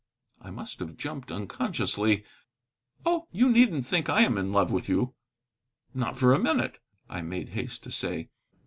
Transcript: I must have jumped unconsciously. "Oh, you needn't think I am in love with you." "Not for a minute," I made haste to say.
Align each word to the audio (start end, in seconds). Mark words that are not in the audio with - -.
I 0.41 0.49
must 0.49 0.79
have 0.79 0.97
jumped 0.97 1.31
unconsciously. 1.31 2.23
"Oh, 3.05 3.27
you 3.31 3.51
needn't 3.51 3.85
think 3.85 4.09
I 4.09 4.21
am 4.23 4.35
in 4.35 4.51
love 4.51 4.71
with 4.71 4.89
you." 4.89 5.13
"Not 5.93 6.17
for 6.17 6.33
a 6.33 6.39
minute," 6.39 6.79
I 7.07 7.21
made 7.21 7.49
haste 7.49 7.83
to 7.83 7.91
say. 7.91 8.29